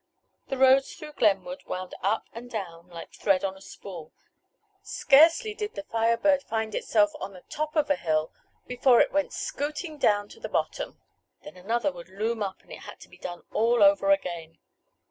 [0.47, 4.11] The roads through Glenwood wound up and down like thread on a spool.
[4.81, 8.33] Scarcely did the Fire Bird find itself on the top of a hill
[8.65, 10.99] before it went scooting down to the bottom.
[11.43, 14.57] Then another would loom up and it had to be done all over again.